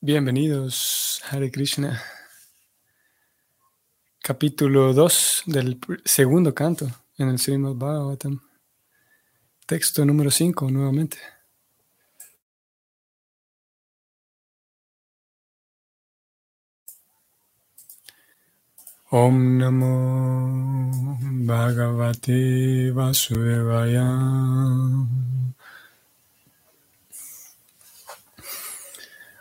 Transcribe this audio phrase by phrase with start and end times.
[0.00, 2.02] Bienvenidos, Hare Krishna.
[4.20, 6.86] Capítulo 2 del segundo canto
[7.16, 8.38] en el Srimad Bhagavatam.
[9.64, 11.16] Texto número 5 nuevamente.
[19.10, 24.04] Om Namo Bhagavate Vasudevaya.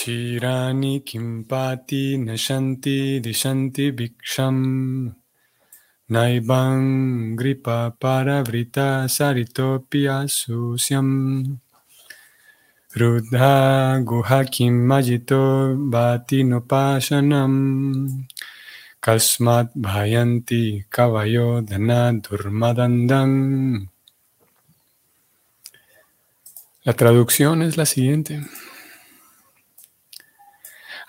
[0.00, 5.12] Chirani kimpati nashanti dishanti bhiksham.
[6.08, 11.60] Naibang gripa paravrita saritopi asusyam
[12.96, 17.52] rudha guhakim majito bhati nopashanam
[19.04, 23.86] kasmat bhayanti kavayo dana durmadandam
[26.86, 28.40] La traducción es la siguiente.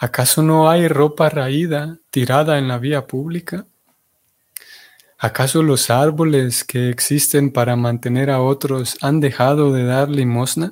[0.04, 3.68] ¿Acaso no hay ropa raída tirada en la vía pública?
[5.20, 10.72] ¿Acaso los árboles que existen para mantener a otros han dejado de dar limosna?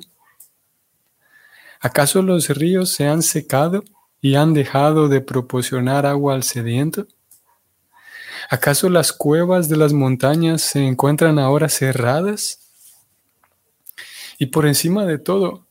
[1.78, 3.84] ¿Acaso los ríos se han secado
[4.20, 7.06] y han dejado de proporcionar agua al sediento?
[8.48, 12.68] ¿Acaso las cuevas de las montañas se encuentran ahora cerradas?
[14.40, 15.68] Y por encima de todo,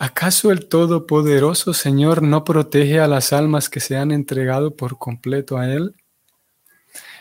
[0.00, 5.58] ¿acaso el Todopoderoso Señor no protege a las almas que se han entregado por completo
[5.58, 5.94] a Él?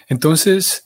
[0.08, 0.85] Entonces,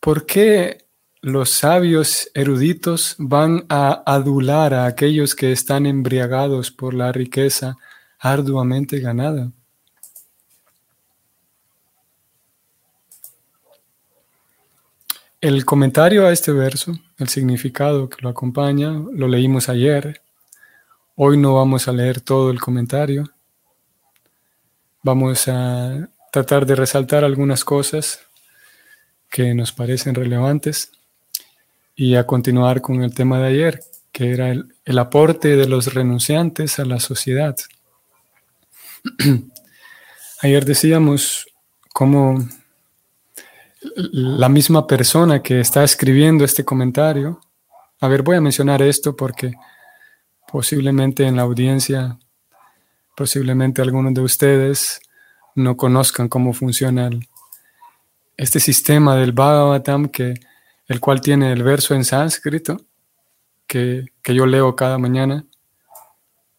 [0.00, 0.86] ¿por qué
[1.20, 7.76] los sabios eruditos van a adular a aquellos que están embriagados por la riqueza
[8.18, 9.52] arduamente ganada?
[15.42, 20.22] El comentario a este verso, el significado que lo acompaña, lo leímos ayer.
[21.18, 23.24] Hoy no vamos a leer todo el comentario.
[25.02, 28.20] Vamos a tratar de resaltar algunas cosas
[29.30, 30.92] que nos parecen relevantes
[31.94, 33.80] y a continuar con el tema de ayer,
[34.12, 37.56] que era el, el aporte de los renunciantes a la sociedad.
[40.42, 41.46] ayer decíamos
[41.94, 42.46] cómo
[43.94, 47.40] la misma persona que está escribiendo este comentario.
[48.00, 49.54] A ver, voy a mencionar esto porque
[50.56, 52.18] posiblemente en la audiencia,
[53.14, 55.02] posiblemente algunos de ustedes
[55.54, 57.10] no conozcan cómo funciona
[58.38, 60.32] este sistema del Bhagavatam, que,
[60.86, 62.80] el cual tiene el verso en sánscrito,
[63.66, 65.44] que, yo leo cada mañana,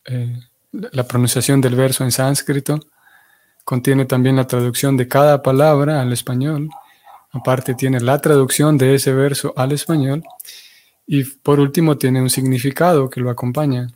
[0.05, 0.39] eh,
[0.71, 2.79] la pronunciación del verso en sánscrito,
[3.63, 6.69] contiene también la traducción de cada palabra al español.
[7.31, 10.23] Aparte tiene la traducción de ese verso al español
[11.07, 13.87] y por último tiene un significado que lo acompaña.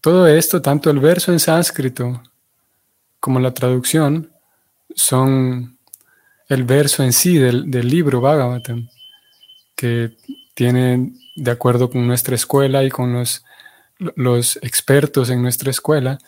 [0.00, 2.20] Todo esto, tanto el verso en sánscrito
[3.20, 4.32] como la traducción,
[4.96, 5.78] son
[6.48, 8.88] el verso en sí del, libro Bhagavatam,
[9.76, 10.16] que
[10.54, 13.44] tiene, de acuerdo con nuestra escuela y con los,
[13.98, 16.18] los expertos en nuestra escuela,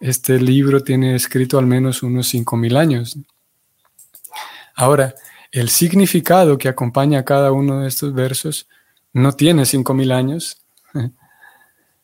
[0.00, 3.18] este libro tiene escrito al menos unos 5.000 años.
[4.74, 5.14] Ahora,
[5.52, 8.68] el significado que acompaña a cada uno de estos versos
[9.12, 10.62] no tiene 5.000 años,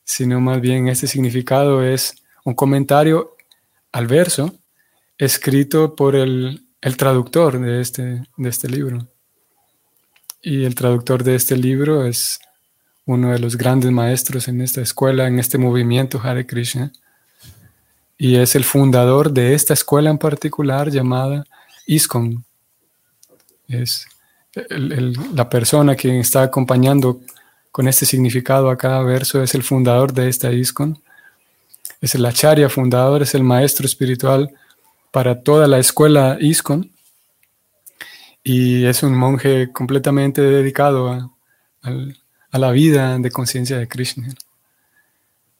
[0.03, 3.35] sino más bien este significado es un comentario
[3.91, 4.53] al verso
[5.17, 6.61] escrito por el,
[6.97, 9.07] traductor de este, de este libro.
[10.41, 12.39] Y el traductor de este libro es
[13.05, 16.91] uno de los grandes maestros en esta escuela, en este movimiento Hare Krishna.
[18.17, 21.45] Y es el fundador de esta escuela en particular llamada
[21.87, 22.45] ISKCON,
[23.67, 24.07] es
[24.69, 27.21] la persona que está acompañando
[27.71, 31.01] con este significado a cada verso, es el fundador de esta ISKCON.
[31.99, 34.53] Es el acharya fundador, es el maestro espiritual
[35.11, 36.89] para toda la escuela ISKCON.
[38.43, 44.33] Y es un monje completamente dedicado a, la vida de conciencia de Krishna.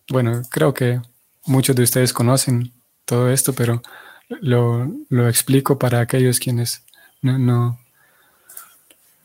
[0.07, 1.01] Bueno, creo que
[1.45, 2.71] muchos de ustedes conocen
[3.03, 3.81] todo esto, pero
[4.29, 4.87] lo,
[5.27, 6.85] explico para aquellos quienes
[7.21, 7.77] no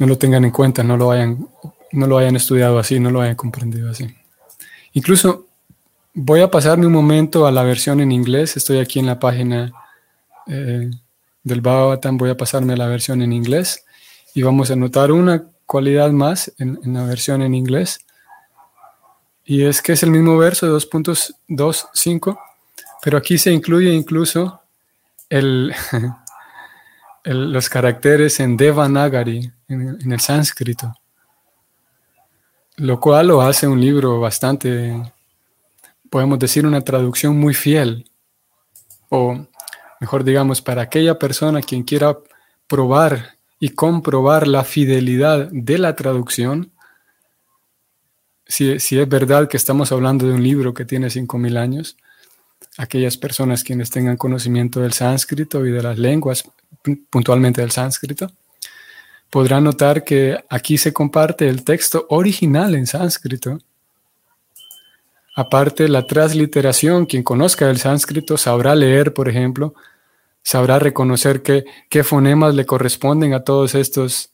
[0.06, 1.48] lo tengan en cuenta, no lo hayan,
[1.92, 4.06] no lo hayan estudiado así, no lo hayan comprendido así.
[4.92, 5.46] Incluso
[6.14, 8.56] voy a pasarme un momento a la versión en inglés.
[8.56, 9.72] Estoy aquí en la página
[10.46, 10.90] eh,
[11.42, 13.84] del Bhagavatam voy a pasarme a la versión en inglés
[14.34, 18.04] y vamos a notar una cualidad más en, la versión en inglés
[19.44, 22.38] y es que es el mismo verso de 2.25
[23.02, 24.60] pero aquí se incluye incluso
[25.28, 25.72] el,
[27.24, 30.92] los caracteres en Devanagari, en, el sánscrito,
[32.76, 35.00] lo cual lo hace un libro bastante,
[36.10, 38.10] podemos decir, una traducción muy fiel.
[39.08, 39.46] O
[40.00, 42.18] mejor digamos, para aquella persona quien quiera
[42.66, 46.72] probar y comprobar la fidelidad de la traducción,
[48.46, 51.96] si, es verdad que estamos hablando de un libro que tiene 5.000 años,
[52.78, 56.50] aquellas personas quienes tengan conocimiento del sánscrito y de las lenguas,
[57.10, 58.32] puntualmente del sánscrito,
[59.30, 63.58] podrán notar que aquí se comparte el texto original en sánscrito.
[65.36, 69.74] Aparte, la transliteración, quien conozca el sánscrito sabrá leer, por ejemplo,
[70.42, 74.30] sabrá reconocer qué, fonemas le corresponden a todos estos,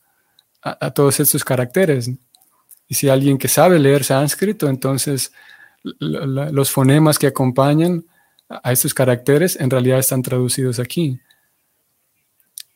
[0.63, 2.11] a, todos estos caracteres.
[2.89, 5.33] Y si alguien que sabe leer sánscrito, entonces
[5.83, 8.05] los fonemas que acompañan
[8.49, 11.21] a estos caracteres en realidad están traducidos aquí.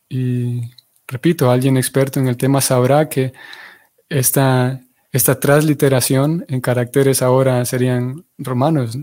[0.09, 0.71] Y
[1.11, 3.33] repito, alguien experto en el tema sabrá que
[4.09, 4.81] esta,
[5.11, 8.97] esta transliteración en caracteres ahora serían romanos,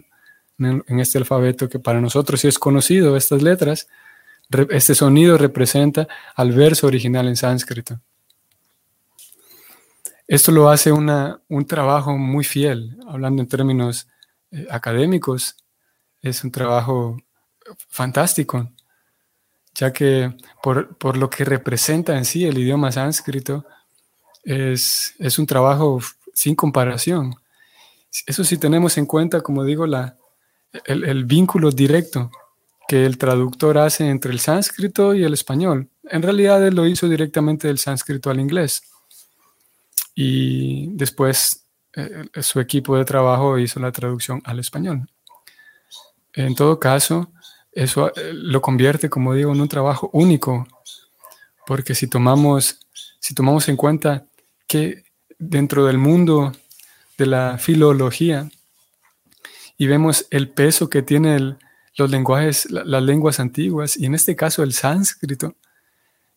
[0.59, 3.87] en este alfabeto que para nosotros sí es conocido, estas letras,
[4.69, 7.99] este sonido representa al verso original en sánscrito.
[10.27, 14.07] Esto lo hace una, un trabajo muy fiel, hablando en términos
[14.51, 15.57] eh, académicos,
[16.21, 17.17] es un trabajo
[17.89, 18.69] fantástico,
[19.77, 23.63] ya que por, lo que representa en sí el idioma sánscrito,
[24.43, 25.99] es, es, un trabajo
[26.33, 27.35] sin comparación.
[28.25, 30.17] Eso sí tenemos en cuenta, como digo, la,
[30.85, 32.31] el, el vínculo directo
[32.87, 35.89] que el traductor hace entre el sánscrito y el español.
[36.05, 38.81] En realidad él lo hizo directamente del sánscrito al inglés.
[40.15, 45.07] Y después eh, su equipo de trabajo hizo la traducción al español.
[46.33, 47.31] En todo caso,
[47.77, 50.67] eso eh, lo convierte, como digo, en un trabajo único,
[51.65, 52.79] porque si tomamos,
[53.19, 54.25] si tomamos en cuenta
[54.67, 55.03] que
[55.37, 56.53] dentro del mundo
[57.17, 58.49] de la filología
[59.77, 61.57] y vemos el peso que tiene el,
[61.97, 65.55] los lenguajes, las lenguas antiguas, y en este caso el sánscrito,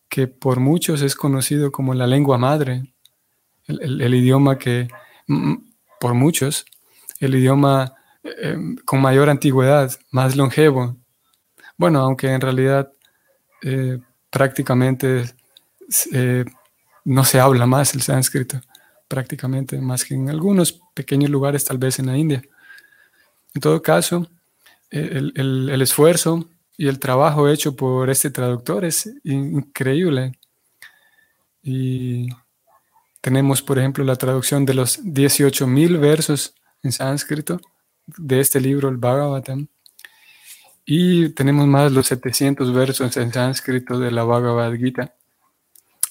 [0.09, 2.93] que por muchos es conocido como la lengua madre,
[3.67, 4.89] el, idioma que,
[5.99, 6.65] por muchos,
[7.19, 7.93] el idioma
[8.23, 11.00] eh, con mayor antigüedad, más longevo.
[11.81, 12.93] Bueno, aunque en realidad
[13.63, 13.97] eh,
[14.29, 15.25] prácticamente
[16.13, 16.45] eh,
[17.05, 18.61] no se habla más el sánscrito,
[19.07, 22.43] prácticamente más que en algunos pequeños lugares, tal vez en la India.
[23.55, 24.27] En todo caso,
[24.91, 26.47] el, esfuerzo
[26.77, 30.33] y el trabajo hecho por este traductor es increíble.
[31.63, 32.27] Y
[33.21, 37.59] tenemos, por ejemplo, la traducción de los 18.000 versos en sánscrito
[38.05, 39.67] de este libro, el Bhagavatam.
[40.85, 45.15] Y tenemos más los 700 versos en sánscrito de la Bhagavad Gita.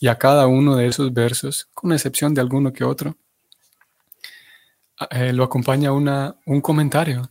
[0.01, 3.17] Y a cada uno de esos versos, con excepción de alguno que otro,
[5.11, 7.31] eh, lo acompaña una, un comentario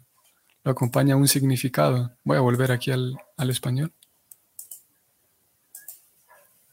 [0.64, 2.12] lo acompaña un significado.
[2.24, 3.18] Voy a volver aquí al,
[3.50, 3.92] español.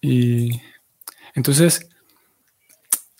[0.00, 0.60] Y
[1.34, 1.88] entonces,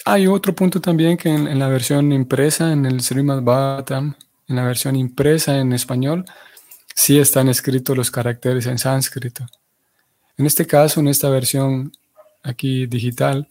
[0.04, 4.14] hay otro punto también que en, la versión impresa, en el Srimad Bhattam,
[4.48, 6.24] en la versión impresa en español,
[6.96, 9.46] sí están escritos los caracteres en sánscrito.
[10.36, 11.92] En este caso, en esta versión
[12.42, 13.48] aquí digital,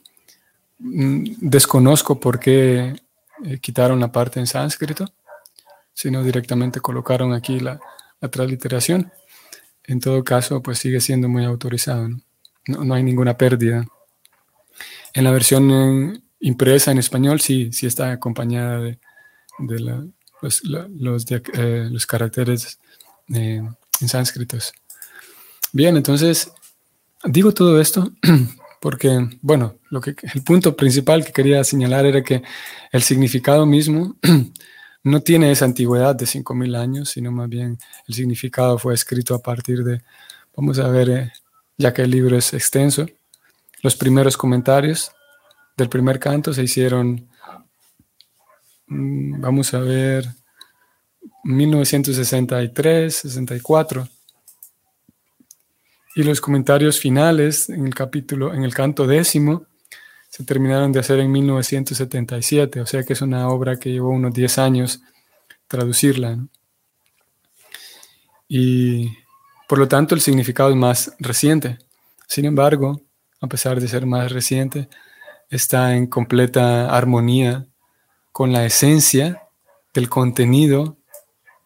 [0.79, 2.95] mm, desconozco por qué
[3.45, 5.05] eh, quitaron la parte en sánscrito
[5.95, 7.79] sino directamente colocaron aquí la,
[8.31, 9.11] transliteración.
[9.83, 12.09] En todo caso, pues sigue siendo muy autorizado.
[12.67, 13.85] No, hay ninguna pérdida.
[15.13, 18.97] En la versión impresa en español sí, sí está acompañada de,
[20.39, 20.65] los,
[21.29, 22.79] eh, los, caracteres
[23.34, 23.62] eh,
[24.01, 24.74] en sánscritos.
[25.72, 26.51] Bien, entonces
[27.24, 28.12] digo todo esto
[28.82, 32.44] porque, bueno, lo que, el punto principal que quería señalar era que
[32.91, 34.15] el significado mismo
[35.03, 37.77] no tiene esa antigüedad de 5.000 años, sino más bien
[38.08, 40.01] el significado fue escrito a partir de,
[40.55, 41.32] vamos a ver, eh,
[41.77, 43.05] ya que el libro es extenso,
[43.82, 45.12] los primeros comentarios
[45.77, 47.27] del primer canto se hicieron,
[48.88, 50.27] mm, vamos a ver,
[51.45, 54.07] 1963, 64.
[56.15, 59.67] Y los comentarios finales en el capítulo, en el canto décimo,
[60.29, 64.33] se terminaron de hacer en 1977, o sea que es una obra que llevó unos
[64.33, 65.01] 10 años
[65.67, 66.39] traducirla.
[68.47, 69.11] Y
[69.67, 71.79] Por lo tanto, el significado es más reciente.
[72.27, 73.01] Sin embargo,
[73.41, 74.89] a pesar de ser más reciente,
[75.49, 77.65] está en completa armonía
[78.31, 79.41] con la esencia
[79.93, 80.97] del contenido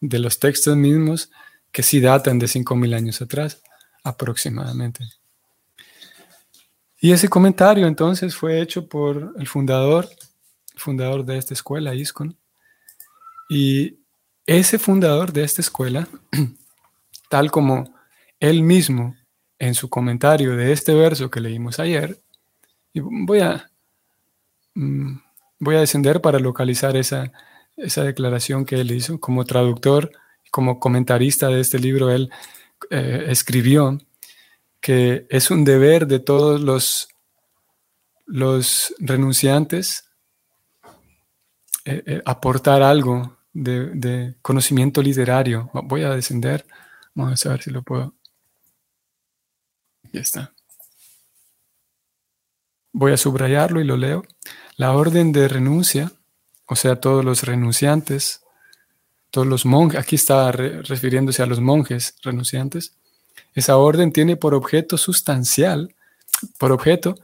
[0.01, 1.31] de los textos mismos
[1.71, 3.61] que sí datan de 5.000 años atrás,
[4.03, 5.05] aproximadamente.
[6.99, 10.09] Y ese comentario entonces fue hecho por el fundador,
[10.75, 12.37] fundador de esta escuela, ISCON.
[13.49, 13.99] Y
[14.45, 16.07] ese fundador de esta escuela,
[17.29, 17.93] tal como
[18.39, 19.15] él mismo
[19.59, 22.19] en su comentario de este verso que leímos ayer,
[22.93, 23.69] y voy a,
[24.73, 25.19] mm,
[25.59, 27.31] voy a descender para localizar esa,
[27.79, 30.11] esa declaración que él hizo como traductor,
[30.51, 32.29] como comentarista de este libro, él
[32.89, 33.99] eh, escribió
[34.79, 37.09] que es un deber de todos los,
[38.25, 40.09] los renunciantes
[41.85, 45.69] eh, eh, aportar algo de, conocimiento literario.
[45.73, 46.65] Voy a descender,
[47.15, 48.13] vamos a ver si lo puedo.
[50.11, 50.53] Ya está.
[52.91, 54.23] Voy a subrayarlo y lo leo.
[54.75, 56.11] La orden de renuncia,
[56.69, 58.43] o sea, todos los renunciantes,
[59.31, 62.93] todos los monjes, aquí está refiriéndose a los monjes renunciantes,
[63.55, 65.95] esa orden tiene por objeto sustancial,
[66.59, 67.15] por objeto,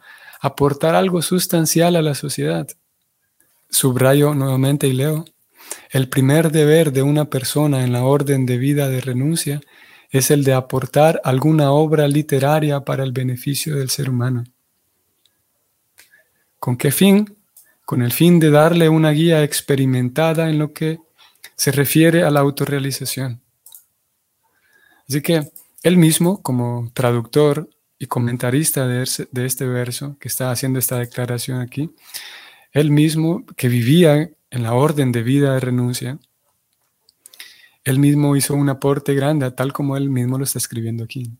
[0.41, 2.67] aportar algo sustancial a la sociedad.
[3.69, 5.25] Subrayo nuevamente y leo.
[5.91, 9.61] El primer deber de una persona en la orden de vida de renuncia
[10.09, 14.43] es el de aportar alguna obra literaria para el beneficio del ser humano.
[16.59, 17.35] ¿Con qué fin?
[17.86, 21.00] Con el fin de darle una guía experimentada en lo que
[21.56, 23.42] se refiere a la autorrealización.
[25.08, 25.50] Así que
[25.84, 31.92] él mismo, como traductor y comentarista de, este verso, que está haciendo esta declaración aquí,
[32.72, 36.18] él mismo, que vivía en la orden de vida de renuncia,
[37.84, 41.32] él mismo hizo un aporte grande, tal como él mismo lo está escribiendo aquí.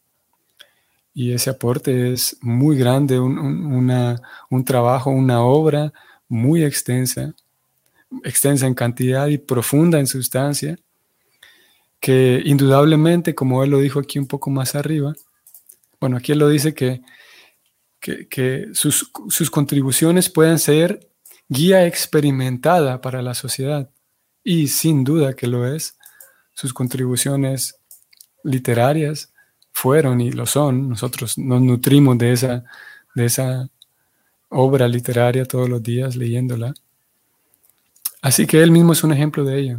[1.12, 5.92] Y ese aporte es muy grande, un trabajo, una obra
[6.28, 7.34] muy extensa,
[8.24, 10.78] extensa en cantidad y profunda en sustancia,
[12.00, 15.14] que indudablemente, como él lo dijo aquí un poco más arriba,
[16.00, 17.02] bueno, aquí él lo dice que,
[18.00, 21.10] que, sus, sus, contribuciones pueden ser
[21.50, 23.90] guía experimentada para la sociedad,
[24.44, 25.98] y sin duda que lo es,
[26.54, 27.78] sus contribuciones
[28.44, 29.34] literarias
[29.72, 32.64] fueron y lo son, nosotros nos nutrimos de esa,
[33.16, 33.70] de esa
[34.50, 36.74] obra literaria todos los días leyéndola.
[38.22, 39.78] Así que él mismo es un ejemplo de ello.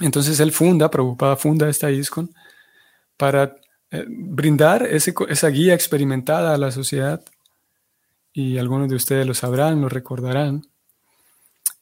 [0.00, 2.34] Entonces él funda, Prabhupada funda esta ISKCON
[3.16, 3.56] para
[3.90, 7.22] eh, brindar esa guía experimentada a la sociedad
[8.32, 10.66] y algunos de ustedes lo sabrán, lo recordarán.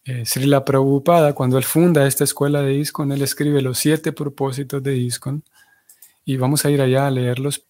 [0.05, 4.83] Eh, Srila Prabhupada, cuando él funda esta escuela de ISKCON, él escribe los siete propósitos
[4.83, 5.45] de ISKCON
[6.25, 7.65] y vamos a ir allá a leerlos.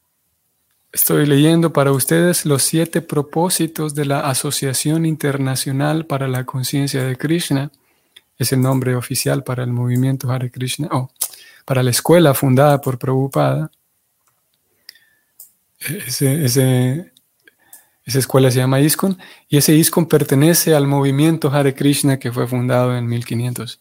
[0.92, 7.16] Estoy leyendo para ustedes los siete propósitos de la Asociación Internacional para la Conciencia de
[7.16, 7.70] Krishna
[8.36, 11.10] es el nombre oficial para el movimiento Hare Krishna, o
[11.64, 13.70] para la escuela fundada por Prabhupada.
[16.06, 16.98] esa
[18.04, 19.16] escuela se llama ISKCON
[19.48, 23.80] y ese ISKCON pertenece al movimiento Hare Krishna que fue fundado en 1500.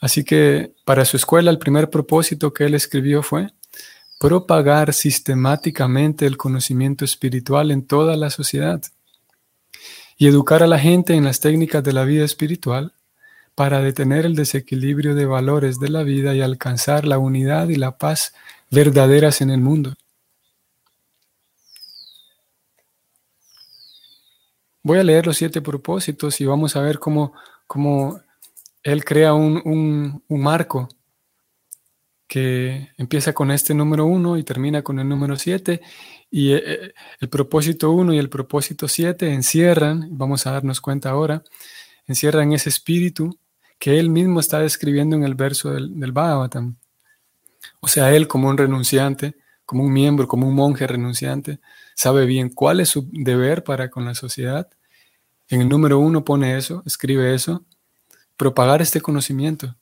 [0.00, 3.50] Así que para su escuela el primer propósito que él escribió fue
[4.18, 8.82] propagar sistemáticamente el conocimiento espiritual en toda la sociedad
[10.16, 12.92] y educar a la gente en las técnicas de la vida espiritual
[13.54, 17.98] para detener el desequilibrio de valores de la vida y alcanzar la unidad y la
[17.98, 18.34] paz
[18.70, 19.94] verdaderas en el mundo.
[24.82, 27.32] Voy a leer los siete propósitos y vamos a ver cómo,
[27.66, 28.20] cómo
[28.82, 30.88] él crea un, marco
[32.28, 35.80] que empieza con este número uno y termina con el número siete.
[36.30, 41.10] Y eh, eh, el propósito uno y el propósito siete encierran, vamos a darnos cuenta
[41.10, 41.42] ahora,
[42.06, 43.38] encierran ese espíritu
[43.78, 46.76] que él mismo está describiendo en el verso del, del Bhagavatam.
[47.80, 51.60] O sea, él como un renunciante, como un miembro, como un monje renunciante,
[51.94, 54.68] sabe bien cuál es su deber para con la sociedad.
[55.48, 57.64] En el número uno pone eso, escribe eso,
[58.36, 59.76] propagar este conocimiento,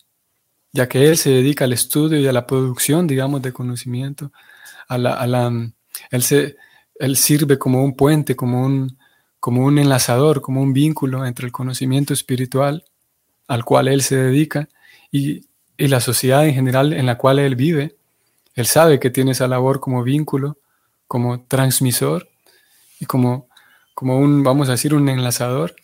[0.77, 4.31] ya que él se dedica al estudio y a la producción, digamos, de conocimiento.
[4.89, 5.51] A la, a la,
[6.11, 6.57] él, se,
[7.01, 8.99] él sirve como un puente, como un,
[9.41, 12.85] como un enlazador, como un vínculo entre el conocimiento espiritual
[13.49, 14.69] al cual él se dedica
[15.11, 15.47] y,
[15.79, 17.97] la sociedad en general en la cual él vive.
[18.55, 20.57] Él sabe que tiene esa labor como vínculo,
[21.07, 22.31] como transmisor
[22.99, 23.49] y como,
[23.95, 25.77] como un, vamos a decir, un enlazador.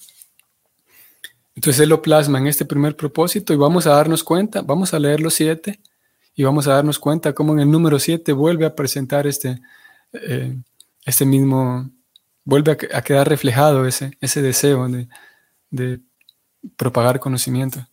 [1.55, 4.99] Entonces él lo plasma en este primer propósito y vamos a darnos cuenta, vamos a
[4.99, 5.81] leer los siete
[6.35, 9.61] Y vamos a darnos cuenta cómo en el número 7 vuelve a presentar este,
[10.15, 10.57] eh,
[11.05, 11.91] este mismo,
[12.45, 15.09] vuelve a, quedar reflejado ese, ese deseo de,
[15.71, 16.01] de
[16.77, 17.87] propagar conocimiento.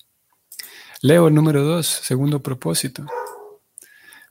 [1.01, 3.06] Leo el número 2, segundo propósito.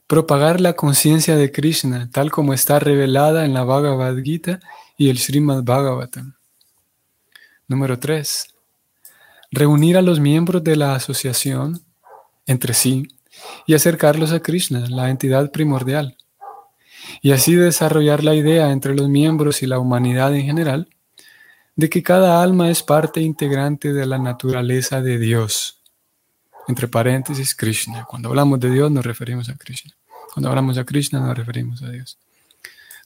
[0.06, 4.60] Propagar la conciencia de Krishna, tal como está revelada en la Bhagavad Gita
[4.96, 6.34] y el Srimad Bhagavatam.
[7.66, 8.57] Número 3.
[9.50, 11.80] Reunir a los miembros de la asociación
[12.46, 13.08] entre sí
[13.66, 16.16] y acercarlos a Krishna, la entidad primordial,
[17.22, 20.88] y así desarrollar la idea entre los miembros y la humanidad en general
[21.76, 25.80] de que cada alma es parte integrante de la naturaleza de Dios.
[26.66, 28.04] Entre paréntesis, Krishna.
[28.04, 29.94] Cuando hablamos de Dios nos referimos a Krishna.
[30.34, 32.18] Cuando hablamos de Krishna nos referimos a Dios.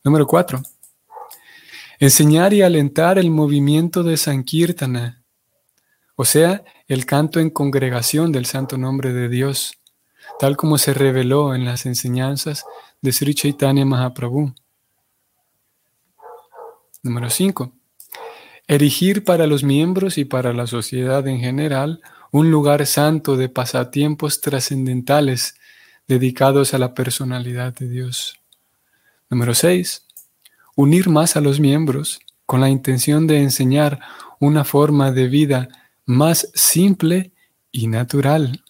[0.03, 0.63] Número cuatro.
[2.01, 5.22] Enseñar y alentar el movimiento de Sankirtana,
[6.23, 9.81] o sea, el canto en congregación del santo nombre de Dios,
[10.38, 12.64] tal como se reveló en las enseñanzas
[13.00, 14.55] de Sri Chaitanya Mahaprabhu.
[17.02, 17.73] Número 5.
[18.69, 22.00] Erigir para los miembros y para la sociedad en general
[22.31, 25.57] un lugar santo de pasatiempos trascendentales
[26.07, 28.38] dedicados a la personalidad de Dios.
[29.29, 30.07] Número 6.
[30.76, 33.99] Unir más a los miembros con la intención de enseñar
[34.38, 35.69] una forma de vida
[36.06, 37.32] más simple
[37.71, 38.62] y natural.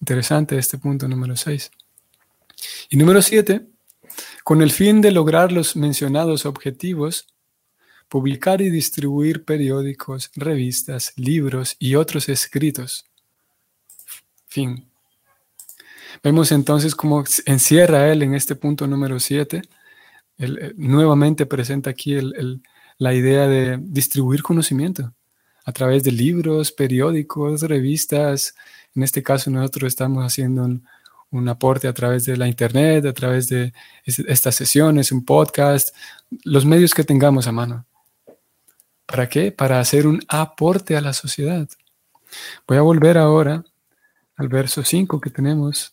[0.00, 1.70] Interesante este punto número 6.
[2.90, 3.66] Y número 7,
[4.44, 7.26] con el fin de lograr los mencionados objetivos,
[8.08, 13.04] publicar y distribuir periódicos, revistas, libros y otros escritos.
[14.46, 14.88] Fin.
[16.22, 19.62] Vemos entonces cómo encierra él en este punto número 7.
[20.38, 22.16] Él, eh, nuevamente presenta aquí
[22.96, 25.12] la idea de distribuir conocimiento
[25.68, 28.54] a través de libros, periódicos, revistas.
[28.94, 30.64] En este caso nosotros estamos haciendo
[31.30, 33.74] un, aporte a través de la internet, a través de
[34.06, 35.94] estas sesiones, un podcast,
[36.42, 37.84] los medios que tengamos a mano.
[39.04, 39.52] ¿Para qué?
[39.52, 41.68] Para hacer un aporte a la sociedad.
[42.66, 43.62] Voy a volver ahora
[44.36, 45.92] al verso 5 que tenemos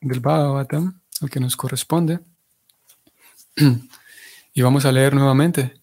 [0.00, 2.20] del Bhagavatam, al que nos corresponde.
[4.54, 5.77] Y vamos a leer nuevamente.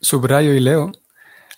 [0.00, 0.92] Subrayo y leo.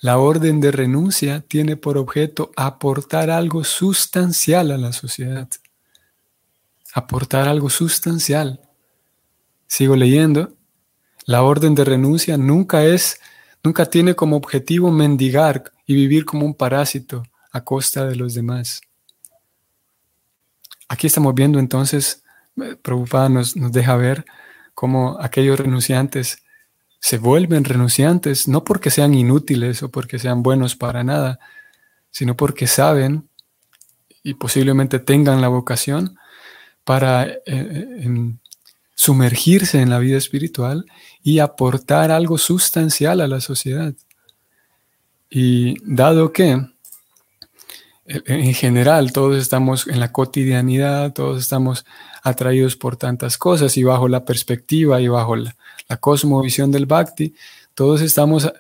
[0.01, 5.49] La orden de renuncia tiene por objeto aportar algo sustancial a la sociedad.
[6.93, 8.61] Aportar algo sustancial.
[9.69, 10.57] Sigo leyendo.
[11.25, 13.21] La orden de renuncia nunca es,
[13.63, 18.81] nunca tiene como objetivo mendigar y vivir como un parásito a costa de los demás.
[20.89, 22.25] Aquí estamos viendo entonces,
[22.61, 24.25] eh, Prabhupada nos, nos deja ver
[24.75, 26.42] cómo aquellos renunciantes
[27.03, 31.41] se vuelven renunciantes, no porque sean inútiles o porque sean buenos para nada,
[32.13, 33.29] sino porque saben
[34.23, 36.17] y posiblemente tengan la vocación
[36.85, 38.35] para eh, eh,
[38.95, 40.87] sumergirse en la vida espiritual
[41.25, 43.95] y aportar algo sustancial a la sociedad.
[45.29, 46.53] Y dado que
[48.07, 51.85] eh, en general todos estamos en la cotidianidad, todos estamos
[52.23, 55.57] atraídos por tantas cosas y bajo la perspectiva y bajo la,
[55.97, 57.35] cosmovisión del Bhakti,
[57.75, 58.51] todos estamos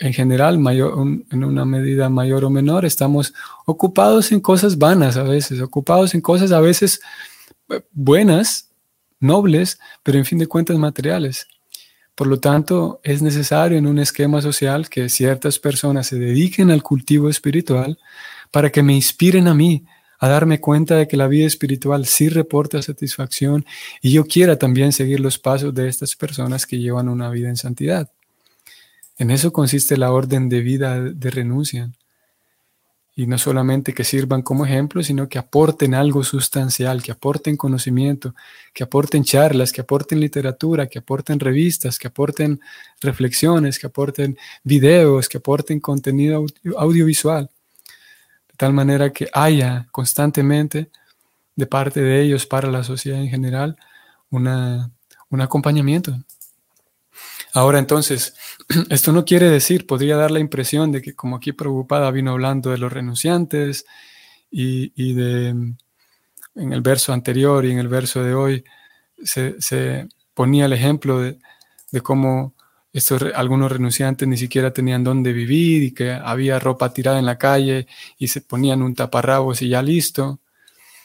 [0.00, 3.34] en general, en una medida mayor o menor, estamos
[3.66, 7.00] ocupados en cosas vanas a veces, ocupados en cosas a veces
[7.68, 8.70] eh, buenas,
[9.20, 11.46] nobles, pero en fin de cuentas materiales.
[12.14, 16.82] Por lo tanto, es necesario en un esquema social que ciertas personas se dediquen al
[16.82, 17.98] cultivo espiritual
[18.50, 19.84] para que me inspiren a mí
[20.20, 23.64] a darme cuenta de que la vida espiritual sí reporta satisfacción
[24.02, 27.56] y yo quiera también seguir los pasos de estas personas que llevan una vida en
[27.56, 28.10] santidad.
[29.16, 31.90] En eso consiste la orden de vida de renuncia.
[33.16, 38.34] Y no solamente que sirvan como ejemplo, sino que aporten algo sustancial, que aporten conocimiento,
[38.72, 42.60] que aporten charlas, que aporten literatura, que aporten revistas, que aporten
[43.00, 47.50] reflexiones, que aporten videos, que aporten contenido audiovisual
[48.60, 50.90] tal manera que haya constantemente
[51.56, 53.78] de parte de ellos para la sociedad en general
[54.28, 54.90] una,
[55.30, 56.14] un acompañamiento.
[57.54, 58.34] Ahora entonces,
[58.90, 62.70] esto no quiere decir, podría dar la impresión de que como aquí preocupada vino hablando
[62.70, 63.86] de los renunciantes
[64.50, 68.64] y, y, de en el verso anterior y en el verso de hoy
[69.24, 71.38] se, se ponía el ejemplo de,
[71.92, 72.52] de cómo
[72.92, 77.38] estos, algunos renunciantes ni siquiera tenían dónde vivir y que había ropa tirada en la
[77.38, 77.86] calle
[78.18, 80.40] y se ponían un taparrabos y ya listo.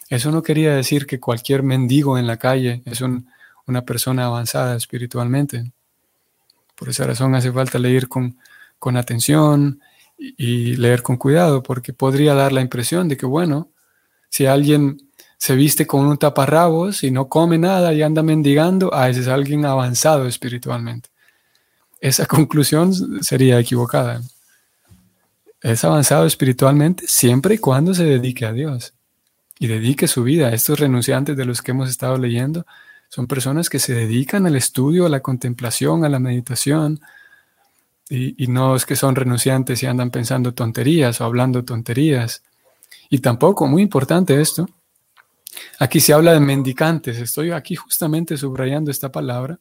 [0.10, 5.72] Eso no quería decir que cualquier mendigo en la calle es una persona avanzada espiritualmente.
[6.76, 8.38] Por esa razón hace falta leer con,
[8.80, 9.80] con atención
[10.18, 13.70] y leer con cuidado, porque podría dar la impresión de que, bueno,
[14.30, 19.10] si alguien se viste con un taparrabos y no come nada y anda mendigando, ah,
[19.10, 21.10] ese es alguien avanzado espiritualmente.
[22.06, 24.22] Esa conclusión sería equivocada.
[25.62, 28.94] Es avanzado espiritualmente siempre y cuando se dedique a Dios
[29.58, 30.54] y dedique su vida.
[30.54, 32.68] Estos renunciantes de los que hemos estado leyendo
[33.10, 37.00] son personas que se dedican al estudio, a la contemplación, a la meditación,
[38.08, 42.44] y, no es que son renunciantes y andan pensando tonterías o hablando tonterías.
[43.10, 44.70] Y tampoco, muy importante esto,
[45.80, 47.18] aquí se habla de mendicantes.
[47.18, 49.58] Estoy aquí justamente subrayando esta palabra,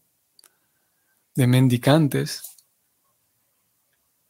[1.34, 2.56] de mendicantes.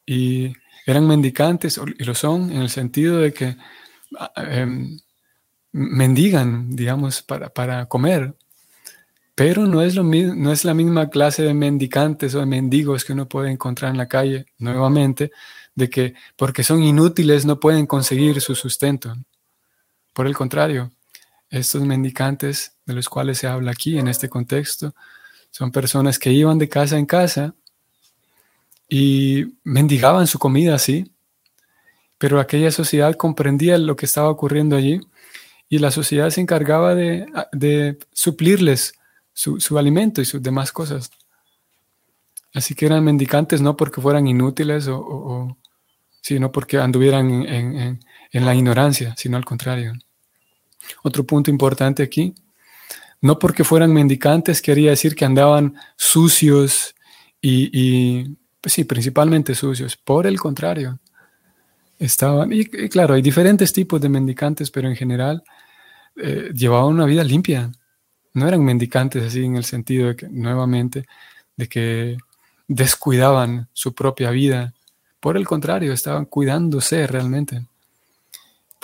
[0.06, 0.52] Y
[0.86, 3.56] eran mendicantes, y lo son, en el sentido de que
[4.18, 4.98] ah, em,
[5.72, 8.34] mendigan, digamos, para, para comer.
[9.34, 13.12] Pero no es, lo, no es la misma clase de mendicantes o de mendigos que
[13.12, 15.32] uno puede encontrar en la calle, nuevamente,
[15.74, 19.14] de que porque son inútiles no pueden conseguir su sustento.
[20.12, 20.92] Por el contrario,
[21.50, 24.94] estos mendicantes de los cuales se habla aquí en este contexto
[25.54, 27.54] son personas que iban de casa en casa
[28.88, 31.12] y mendigaban su comida, sí,
[32.18, 34.98] pero aquella sociedad comprendía lo que estaba ocurriendo allí
[35.68, 38.94] y la sociedad se encargaba de, de suplirles
[39.32, 41.12] su, alimento y sus demás cosas.
[42.52, 45.56] Así que eran mendicantes no porque fueran inútiles o,
[46.20, 48.00] sino porque anduvieran en,
[48.32, 49.92] la ignorancia, sino al contrario.
[51.04, 52.34] Otro punto importante aquí,
[53.24, 56.94] no porque fueran mendicantes quería decir que andaban sucios
[57.40, 59.96] y, pues sí, principalmente sucios.
[59.96, 60.98] Por el contrario,
[61.98, 65.42] estaban, y, claro, hay diferentes tipos de mendicantes, pero en general
[66.16, 67.72] eh, llevaban una vida limpia,
[68.34, 71.06] no eran mendicantes así en el sentido de que, nuevamente,
[71.56, 72.18] de que
[72.68, 74.74] descuidaban su propia vida.
[75.18, 77.64] Por el contrario, estaban cuidándose realmente.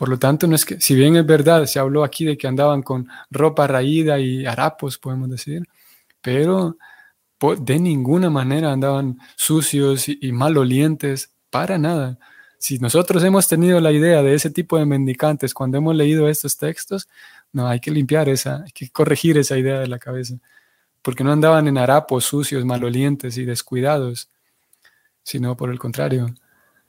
[0.00, 2.46] Por lo tanto, no es que, si bien es verdad, se habló aquí de que
[2.46, 5.68] andaban con ropa raída y harapos, podemos decir,
[6.22, 6.78] pero
[7.58, 12.18] de ninguna manera andaban sucios y, y malolientes, para nada.
[12.56, 16.56] Si nosotros hemos tenido la idea de ese tipo de mendicantes cuando hemos leído estos
[16.56, 17.06] textos,
[17.52, 20.36] no, hay que limpiar esa, hay que corregir esa idea de la cabeza,
[21.02, 24.30] porque no andaban en harapos sucios, malolientes y descuidados,
[25.22, 26.34] sino por el contrario.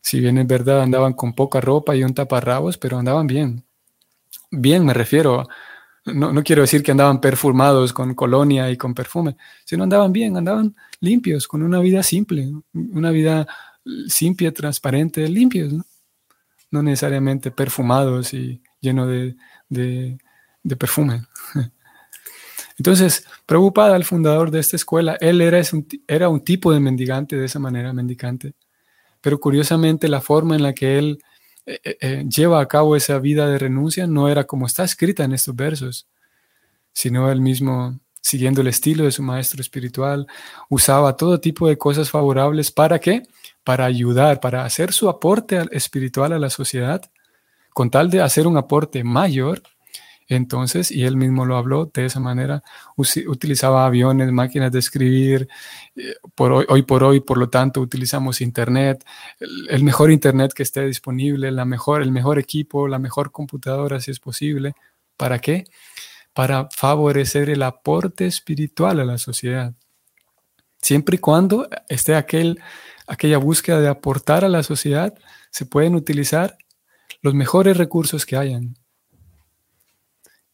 [0.01, 3.63] Si bien es verdad, andaban con poca ropa y un taparrabos, pero andaban bien.
[4.51, 5.47] Bien me refiero,
[6.05, 10.35] no, no quiero decir que andaban perfumados con colonia y con perfume, sino andaban bien,
[10.37, 13.47] andaban limpios, con una vida simple, una vida
[14.07, 15.73] simple, transparente, limpios,
[16.71, 19.35] no, necesariamente perfumados y lleno de,
[19.69, 21.23] de perfume.
[22.77, 25.61] Entonces, preocupada el fundador de esta escuela, él era,
[26.07, 28.53] era un tipo de mendigante, de esa manera, mendicante.
[29.21, 31.19] Pero curiosamente, la forma en la que él
[31.65, 35.23] eh, eh, eh, lleva a cabo esa vida de renuncia no era como está escrita
[35.23, 36.07] en estos versos,
[36.91, 40.27] sino él mismo, siguiendo el estilo de su maestro espiritual,
[40.69, 42.71] usaba todo tipo de cosas favorables.
[42.71, 43.23] ¿Para qué?
[43.63, 47.01] Para ayudar, para hacer su aporte espiritual a la sociedad,
[47.73, 49.61] con tal de hacer un aporte mayor
[50.35, 52.63] entonces, y él mismo lo habló de esa manera,
[52.95, 55.49] utilizaba aviones, máquinas de escribir,
[55.93, 59.03] eh, por hoy, por hoy, por lo tanto, utilizamos Internet,
[59.39, 64.11] el, mejor Internet que esté disponible, la mejor, el mejor equipo, la mejor computadora si
[64.11, 64.73] es posible.
[65.17, 65.65] ¿Para qué?
[66.33, 69.73] Para favorecer el aporte espiritual a la sociedad.
[70.81, 72.61] Siempre y cuando esté aquel,
[73.05, 75.13] aquella búsqueda de aportar a la sociedad,
[75.49, 76.57] se pueden utilizar
[77.21, 78.80] los mejores recursos que hayan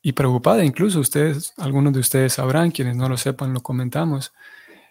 [0.02, 0.64] y preocupada.
[0.64, 4.34] Incluso ustedes, algunos de ustedes sabrán, quienes no lo sepan, lo comentamos.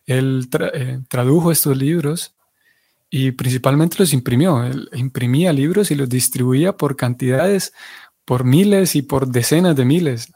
[0.07, 2.35] Él eh, tradujo estos libros
[3.11, 4.65] y principalmente los imprimió.
[4.65, 7.73] Él imprimía libros y los distribuía por cantidades,
[8.25, 10.33] por miles y por decenas de miles.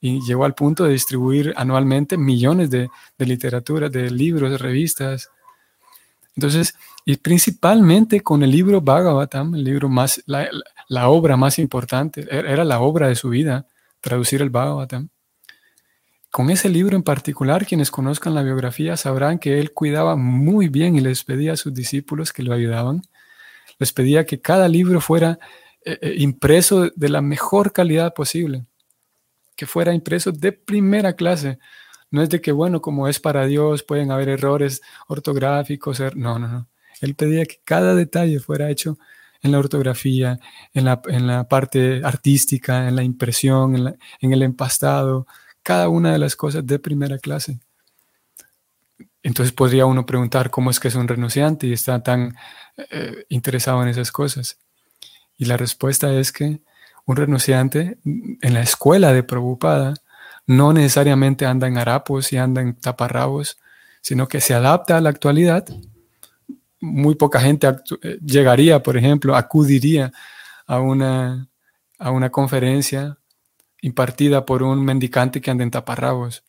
[0.00, 2.88] Y llegó al punto de distribuir anualmente millones de,
[3.18, 5.28] literatura, de libros, de revistas.
[6.36, 10.22] Entonces, y principalmente con el libro Bhagavatam, el libro más,
[10.88, 13.66] obra más importante, era la obra de su vida
[14.00, 15.08] traducir el Bhagavatam.
[16.30, 20.94] Con ese libro en particular, quienes conozcan la biografía sabrán que él cuidaba muy bien
[20.96, 23.02] y les pedía a sus discípulos que lo ayudaban.
[23.78, 25.38] Les pedía que cada libro fuera
[25.84, 28.66] eh, eh, impreso de la mejor calidad posible,
[29.56, 31.58] que fuera impreso de primera clase.
[32.10, 35.98] No es de que, bueno, como es para Dios, pueden haber errores ortográficos.
[36.00, 36.68] Er, no, no, no.
[37.00, 38.98] Él pedía que cada detalle fuera hecho
[39.42, 40.38] en la ortografía,
[40.74, 45.26] en la, en la parte artística, en la impresión, en, el empastado,
[45.62, 47.60] cada una de las cosas de primera clase.
[49.22, 52.36] Entonces podría uno preguntar cómo es que es un renunciante y está tan
[52.90, 54.58] eh, interesado en esas cosas.
[55.36, 56.60] Y la respuesta es que
[57.04, 59.94] un renunciante en la escuela de Prabhupada
[60.46, 63.58] no necesariamente anda en harapos y anda en taparrabos,
[64.00, 65.66] sino que se adapta a la actualidad.
[66.80, 67.66] Muy poca gente
[68.02, 70.12] eh, llegaría, por ejemplo, acudiría
[70.66, 71.48] a una,
[71.98, 73.18] a una conferencia
[73.80, 76.44] impartida por un mendicante que anda en taparrabos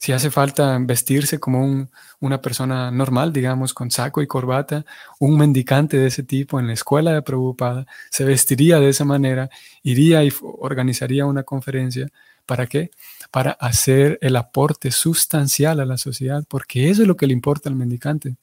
[0.00, 1.88] si hace falta vestirse como
[2.20, 4.86] una persona normal, digamos, con saco y corbata,
[5.18, 9.50] un mendicante de ese tipo en la escuela de Prabhupada se vestiría de esa manera,
[9.82, 12.08] iría y organizaría una conferencia.
[12.46, 12.90] ¿Para qué?
[13.30, 17.68] Para hacer el aporte sustancial a la sociedad, porque eso es lo que le importa
[17.68, 18.36] al mendicante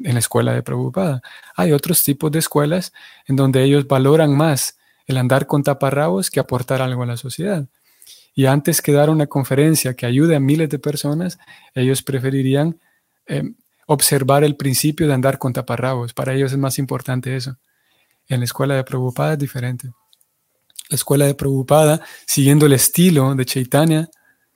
[0.00, 1.22] en la escuela de Prabhupada.
[1.56, 2.92] Hay otros tipos de escuelas
[3.26, 7.66] en donde ellos valoran más el andar con taparrabos que aportar algo a la sociedad.
[8.34, 11.38] Y antes que dar una conferencia que ayude a miles de personas,
[11.74, 12.78] ellos preferirían
[13.26, 13.42] eh,
[13.86, 16.14] observar el principio de andar con taparrabos.
[16.14, 17.56] Para ellos es más importante eso.
[18.28, 19.90] En la escuela de Prabhupada es diferente.
[20.90, 24.08] La escuela de Prabhupada, siguiendo el estilo de Chaitanya,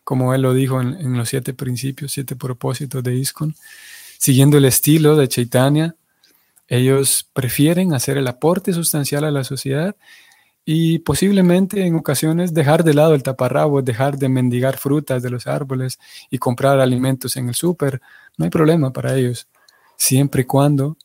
[0.04, 3.54] como él lo dijo en, en los siete principios, siete propósitos de ISKCON,
[4.22, 5.96] siguiendo el estilo de Chaitanya,
[6.68, 9.96] ellos prefieren hacer el aporte sustancial a la sociedad
[10.64, 15.48] y posiblemente en ocasiones dejar de lado el taparrabo, dejar de mendigar frutas de los
[15.48, 15.98] árboles
[16.30, 18.00] y comprar alimentos en el súper.
[18.36, 19.48] No hay problema para ellos,
[19.96, 20.96] siempre y cuando,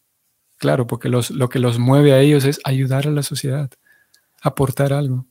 [0.58, 3.72] claro, porque los, lo que los mueve a ellos es ayudar a la sociedad,
[4.44, 5.26] aportar algo.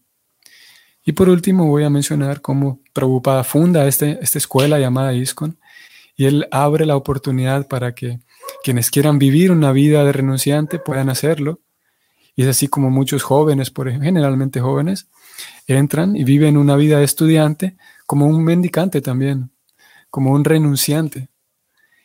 [1.05, 5.57] Y por último voy a mencionar cómo Prabhupada funda este, esta escuela llamada ISKCON
[6.17, 8.21] y él abre la oportunidad para que
[8.65, 11.61] quienes quieran vivir una vida de renunciante puedan hacerlo
[12.37, 15.09] y es así como muchos jóvenes, por ejemplo, generalmente jóvenes,
[15.67, 19.51] entran y viven una vida de estudiante como un mendicante también,
[20.11, 21.31] como un renunciante.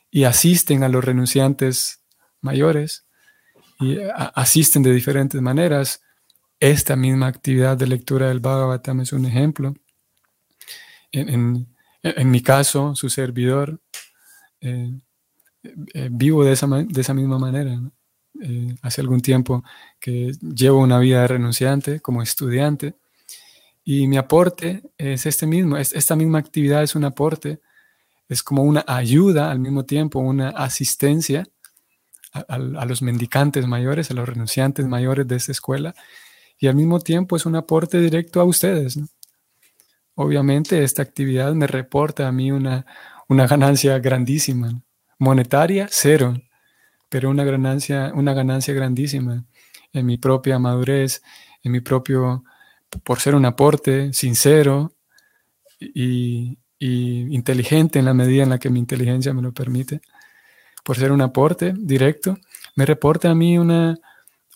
[0.09, 2.01] Y asisten a los renunciantes
[2.39, 3.05] mayores
[3.79, 3.97] y
[4.33, 6.01] asisten de diferentes maneras.
[6.61, 9.73] Esta misma actividad de lectura del Bhagavatam es un ejemplo.
[11.11, 11.67] En,
[12.23, 13.81] mi caso, su servidor,
[14.61, 14.91] eh,
[15.63, 17.79] eh, vivo de esa, de esa misma manera.
[18.41, 19.63] Eh, hace algún tiempo
[19.99, 22.95] que llevo una vida de renunciante como estudiante
[23.83, 27.59] y mi aporte es este mismo, esta misma actividad es un aporte,
[28.29, 31.45] es como una ayuda al mismo tiempo, una asistencia
[32.33, 35.93] a, los mendicantes mayores, a los renunciantes mayores de esta escuela
[36.57, 38.97] y al mismo tiempo es un aporte directo a ustedes.
[40.15, 42.85] Obviamente esta actividad me reporta a mí una,
[43.31, 44.83] una ganancia grandísima,
[45.17, 46.33] monetaria cero,
[47.07, 49.45] pero una ganancia, una ganancia grandísima
[49.93, 51.23] en mi propia madurez,
[51.63, 52.43] en mi propio,
[53.05, 54.91] por ser un aporte sincero
[55.79, 60.01] y, inteligente en la medida en la que mi inteligencia me lo permite,
[60.83, 62.37] por ser un aporte directo,
[62.75, 63.97] me reporta a mí una,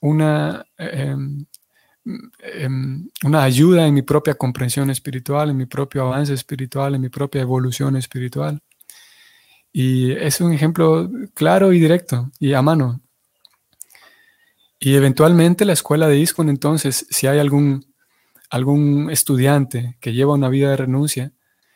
[0.01, 1.45] una, em,
[2.43, 7.09] em, una ayuda en mi propia comprensión espiritual, en mi propio avance espiritual, en mi
[7.09, 8.61] propia evolución espiritual.
[9.77, 13.01] Y es un ejemplo claro y directo y a mano.
[14.79, 17.85] Y eventualmente la escuela de ISCON, entonces, si hay algún,
[18.49, 21.33] algún estudiante que lleva una vida de renuncia,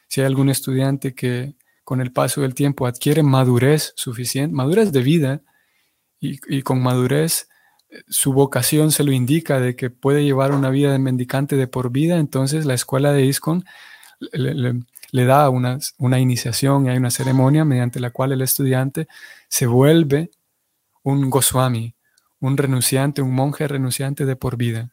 [0.07, 5.01] si hay algún estudiante que con el paso del tiempo adquiere madurez suficiente, madurez de
[5.01, 5.41] vida,
[6.21, 7.49] y, con madurez
[7.89, 11.67] eh, su vocación se lo indica de que puede llevar una vida de mendicante de
[11.67, 13.65] por vida, entonces la escuela de ISCON
[15.11, 19.07] da una, una iniciación y hay una ceremonia mediante la cual el estudiante
[19.47, 20.31] se vuelve
[21.03, 21.95] un Goswami,
[22.39, 24.91] un renunciante, un monje renunciante de por vida.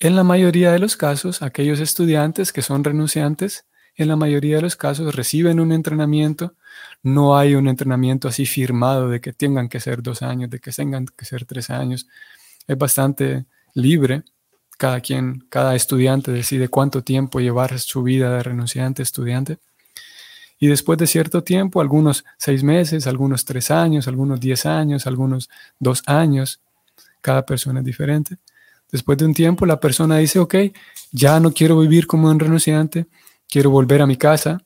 [0.00, 4.62] En la mayoría de los casos, aquellos estudiantes que son renunciantes, en la mayoría de
[4.62, 6.54] los casos reciben un entrenamiento.
[7.02, 10.72] No hay un entrenamiento así firmado de que tengan que ser dos años, de que
[10.72, 12.08] tengan que ser tres años.
[12.66, 14.24] Es bastante libre
[14.76, 19.58] cada quien, cada estudiante decide cuánto tiempo llevar su vida de renunciante estudiante.
[20.58, 25.50] Y después de cierto tiempo, algunos seis meses, algunos tres años, algunos diez años, algunos
[25.78, 26.60] dos años,
[27.20, 28.38] cada persona es diferente.
[28.90, 30.54] Después de un tiempo, la persona dice, ok,
[31.10, 33.06] ya no quiero vivir como un renunciante,
[33.48, 34.62] quiero volver a mi casa,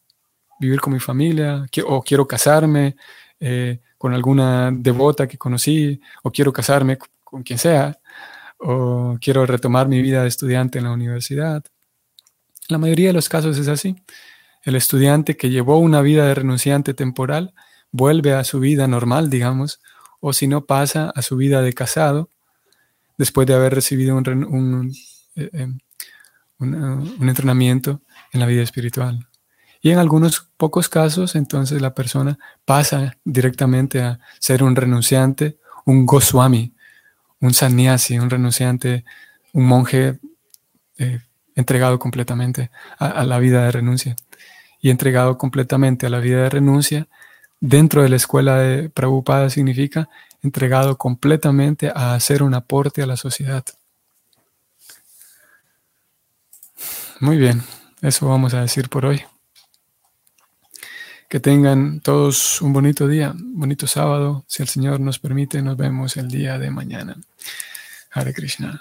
[0.61, 2.97] vivir con mi familia, o quiero casarme
[3.41, 7.99] eh, con alguna devota que conocí, o quiero casarme con quien sea
[8.59, 11.65] o quiero retomar mi vida de estudiante en la universidad.
[12.69, 13.97] La mayoría de los casos es así.
[14.63, 17.55] El estudiante que llevó una vida de renunciante temporal
[17.91, 19.81] vuelve a su vida normal, digamos,
[20.21, 22.31] o si no pasa a su vida de casado
[23.17, 24.93] después de haber recibido un,
[25.37, 25.69] eh, eh,
[26.59, 29.29] un entrenamiento en la vida espiritual.
[29.81, 36.05] Y en algunos pocos casos, entonces la persona pasa directamente a ser un renunciante, un
[36.05, 36.75] Goswami,
[37.41, 39.05] un sannyasi, un renunciante,
[39.53, 40.19] un monje
[40.99, 41.21] eh,
[41.55, 44.17] entregado completamente a, la vida de renuncia.
[44.81, 47.09] Y entregado completamente a la vida de renuncia,
[47.61, 50.09] dentro de la escuela de Prabhupada significa
[50.43, 53.65] entregado completamente a hacer un aporte a la sociedad.
[57.21, 57.63] Muy bien,
[58.01, 59.25] eso vamos a decir por hoy.
[61.29, 64.47] Que tengan todos un bonito día, bonito sábado.
[64.49, 67.17] Si el Señor nos permite, nos vemos el día de mañana.
[68.11, 68.81] Hare Krishna.